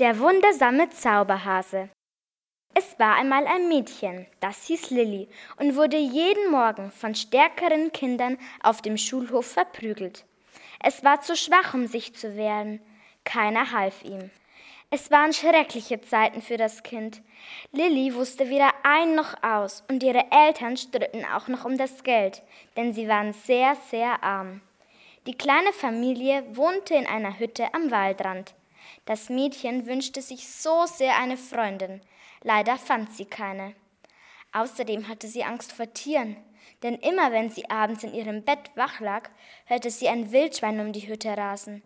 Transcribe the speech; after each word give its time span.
Der 0.00 0.18
wundersame 0.18 0.90
Zauberhase. 0.90 1.88
Es 2.74 2.98
war 2.98 3.14
einmal 3.14 3.46
ein 3.46 3.68
Mädchen, 3.68 4.26
das 4.40 4.66
hieß 4.66 4.90
Lilli 4.90 5.28
und 5.56 5.76
wurde 5.76 5.98
jeden 5.98 6.50
Morgen 6.50 6.90
von 6.90 7.14
stärkeren 7.14 7.92
Kindern 7.92 8.36
auf 8.60 8.82
dem 8.82 8.96
Schulhof 8.96 9.46
verprügelt. 9.46 10.24
Es 10.82 11.04
war 11.04 11.20
zu 11.20 11.36
schwach, 11.36 11.74
um 11.74 11.86
sich 11.86 12.12
zu 12.12 12.36
wehren. 12.36 12.80
Keiner 13.22 13.70
half 13.70 14.02
ihm. 14.02 14.32
Es 14.90 15.12
waren 15.12 15.32
schreckliche 15.32 16.00
Zeiten 16.00 16.42
für 16.42 16.56
das 16.56 16.82
Kind. 16.82 17.22
Lilli 17.70 18.16
wusste 18.16 18.50
weder 18.50 18.72
ein 18.82 19.14
noch 19.14 19.44
aus 19.44 19.84
und 19.88 20.02
ihre 20.02 20.24
Eltern 20.32 20.76
stritten 20.76 21.24
auch 21.24 21.46
noch 21.46 21.64
um 21.64 21.78
das 21.78 22.02
Geld, 22.02 22.42
denn 22.76 22.92
sie 22.94 23.06
waren 23.06 23.32
sehr, 23.32 23.76
sehr 23.90 24.24
arm. 24.24 24.60
Die 25.28 25.38
kleine 25.38 25.72
Familie 25.72 26.44
wohnte 26.56 26.94
in 26.94 27.06
einer 27.06 27.38
Hütte 27.38 27.72
am 27.72 27.92
Waldrand. 27.92 28.56
Das 29.04 29.28
Mädchen 29.28 29.86
wünschte 29.86 30.22
sich 30.22 30.48
so 30.48 30.86
sehr 30.86 31.18
eine 31.18 31.36
Freundin. 31.36 32.00
Leider 32.42 32.76
fand 32.78 33.12
sie 33.12 33.26
keine. 33.26 33.74
Außerdem 34.52 35.08
hatte 35.08 35.28
sie 35.28 35.44
Angst 35.44 35.72
vor 35.72 35.92
Tieren, 35.92 36.36
denn 36.82 36.94
immer 36.96 37.32
wenn 37.32 37.50
sie 37.50 37.68
abends 37.68 38.04
in 38.04 38.14
ihrem 38.14 38.42
Bett 38.44 38.70
wach 38.76 39.00
lag, 39.00 39.30
hörte 39.66 39.90
sie 39.90 40.08
ein 40.08 40.30
Wildschwein 40.30 40.80
um 40.80 40.92
die 40.92 41.08
Hütte 41.08 41.36
rasen. 41.36 41.82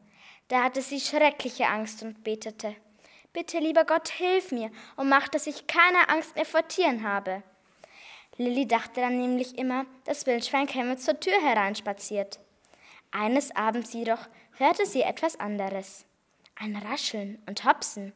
Da 0.48 0.62
hatte 0.62 0.82
sie 0.82 1.00
schreckliche 1.00 1.66
Angst 1.66 2.02
und 2.02 2.24
betete. 2.24 2.74
Bitte, 3.32 3.58
lieber 3.58 3.84
Gott, 3.84 4.08
hilf 4.08 4.52
mir 4.52 4.70
und 4.96 5.08
mach, 5.08 5.28
dass 5.28 5.46
ich 5.46 5.66
keine 5.66 6.08
Angst 6.08 6.34
mehr 6.34 6.44
vor 6.44 6.66
Tieren 6.66 7.04
habe. 7.04 7.42
Lilli 8.36 8.66
dachte 8.66 9.00
dann 9.00 9.18
nämlich 9.18 9.58
immer, 9.58 9.84
das 10.04 10.26
Wildschwein 10.26 10.66
käme 10.66 10.96
zur 10.96 11.18
Tür 11.20 11.40
hereinspaziert. 11.42 12.38
Eines 13.10 13.54
Abends 13.54 13.92
jedoch 13.92 14.28
hörte 14.58 14.86
sie 14.86 15.02
etwas 15.02 15.38
anderes 15.40 16.07
ein 16.58 16.76
Rascheln 16.76 17.42
und 17.46 17.64
Hopsen. 17.64 18.12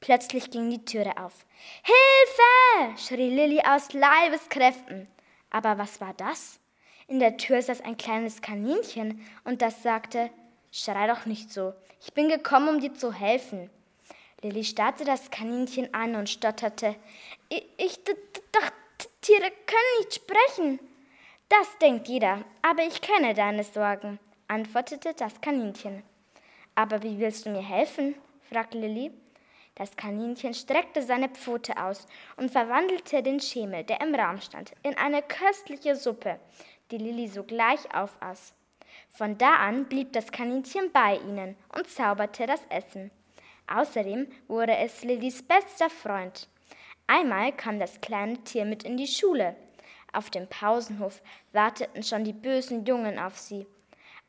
Plötzlich 0.00 0.50
ging 0.50 0.70
die 0.70 0.84
Türe 0.84 1.16
auf. 1.16 1.46
Hilfe! 1.82 2.98
schrie 2.98 3.30
Lilli 3.30 3.60
aus 3.60 3.92
Leibeskräften. 3.92 5.08
Aber 5.50 5.78
was 5.78 6.00
war 6.00 6.14
das? 6.14 6.60
In 7.08 7.18
der 7.18 7.36
Tür 7.36 7.62
saß 7.62 7.80
ein 7.80 7.96
kleines 7.96 8.42
Kaninchen 8.42 9.26
und 9.44 9.62
das 9.62 9.82
sagte, 9.82 10.30
Schrei 10.72 11.06
doch 11.06 11.24
nicht 11.24 11.50
so, 11.50 11.72
ich 12.02 12.12
bin 12.12 12.28
gekommen, 12.28 12.68
um 12.68 12.80
dir 12.80 12.92
zu 12.92 13.12
helfen. 13.12 13.70
Lilli 14.42 14.64
starrte 14.64 15.04
das 15.04 15.30
Kaninchen 15.30 15.94
an 15.94 16.14
und 16.14 16.28
stotterte, 16.28 16.96
ich, 17.48 17.66
ich 17.78 17.98
dachte, 18.04 18.74
Tiere 19.22 19.50
können 19.66 19.98
nicht 20.00 20.14
sprechen. 20.14 20.78
Das 21.48 21.78
denkt 21.80 22.08
jeder, 22.08 22.44
aber 22.62 22.82
ich 22.82 23.00
kenne 23.00 23.34
deine 23.34 23.64
Sorgen, 23.64 24.18
antwortete 24.48 25.14
das 25.14 25.40
Kaninchen. 25.40 26.02
Aber 26.76 27.02
wie 27.02 27.18
willst 27.18 27.46
du 27.46 27.50
mir 27.50 27.62
helfen? 27.62 28.14
fragte 28.48 28.78
Lilli. 28.78 29.10
Das 29.74 29.96
Kaninchen 29.96 30.54
streckte 30.54 31.02
seine 31.02 31.28
Pfote 31.28 31.76
aus 31.82 32.06
und 32.36 32.50
verwandelte 32.50 33.22
den 33.22 33.40
Schemel, 33.40 33.82
der 33.82 34.00
im 34.00 34.14
Raum 34.14 34.40
stand, 34.40 34.72
in 34.82 34.96
eine 34.96 35.22
köstliche 35.22 35.96
Suppe, 35.96 36.38
die 36.90 36.98
Lilli 36.98 37.28
sogleich 37.28 37.80
aufaß. 37.94 38.54
Von 39.10 39.36
da 39.36 39.56
an 39.56 39.86
blieb 39.86 40.12
das 40.12 40.30
Kaninchen 40.30 40.92
bei 40.92 41.16
ihnen 41.16 41.56
und 41.76 41.88
zauberte 41.88 42.46
das 42.46 42.62
Essen. 42.68 43.10
Außerdem 43.66 44.28
wurde 44.46 44.76
es 44.76 45.02
Lillis 45.02 45.42
bester 45.42 45.90
Freund. 45.90 46.48
Einmal 47.06 47.52
kam 47.52 47.78
das 47.78 48.00
kleine 48.00 48.38
Tier 48.44 48.64
mit 48.64 48.84
in 48.84 48.96
die 48.96 49.06
Schule. 49.06 49.56
Auf 50.12 50.30
dem 50.30 50.46
Pausenhof 50.48 51.20
warteten 51.52 52.02
schon 52.02 52.24
die 52.24 52.32
bösen 52.32 52.84
Jungen 52.84 53.18
auf 53.18 53.36
sie. 53.38 53.66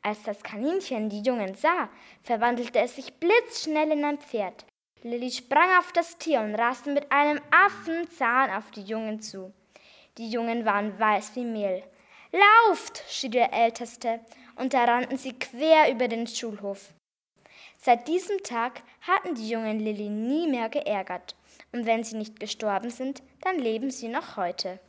Als 0.02 0.22
das 0.22 0.42
Kaninchen 0.42 1.08
die 1.08 1.22
Jungen 1.22 1.54
sah, 1.54 1.88
verwandelte 2.22 2.78
es 2.78 2.96
sich 2.96 3.12
blitzschnell 3.14 3.90
in 3.90 4.04
ein 4.04 4.18
Pferd. 4.18 4.64
Lilli 5.02 5.30
sprang 5.30 5.68
auf 5.78 5.92
das 5.92 6.18
Tier 6.18 6.40
und 6.40 6.54
raste 6.54 6.92
mit 6.92 7.10
einem 7.12 7.40
Affenzahn 7.50 8.50
auf 8.50 8.70
die 8.70 8.82
Jungen 8.82 9.20
zu. 9.20 9.52
Die 10.16 10.30
Jungen 10.30 10.64
waren 10.64 10.98
weiß 10.98 11.36
wie 11.36 11.44
Mehl. 11.44 11.84
Lauft! 12.32 13.04
schrie 13.08 13.30
der 13.30 13.52
Älteste, 13.52 14.20
und 14.56 14.74
da 14.74 14.84
rannten 14.84 15.16
sie 15.16 15.38
quer 15.38 15.90
über 15.90 16.08
den 16.08 16.26
Schulhof. 16.26 16.92
Seit 17.78 18.08
diesem 18.08 18.42
Tag 18.42 18.82
hatten 19.02 19.34
die 19.34 19.48
Jungen 19.48 19.78
Lilli 19.78 20.08
nie 20.08 20.48
mehr 20.48 20.68
geärgert, 20.68 21.36
und 21.72 21.86
wenn 21.86 22.02
sie 22.02 22.16
nicht 22.16 22.40
gestorben 22.40 22.90
sind, 22.90 23.22
dann 23.40 23.58
leben 23.58 23.90
sie 23.90 24.08
noch 24.08 24.36
heute. 24.36 24.80